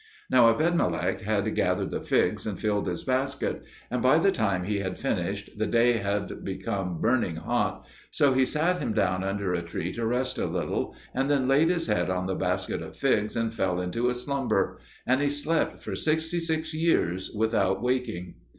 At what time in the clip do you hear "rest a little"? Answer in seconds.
10.03-10.95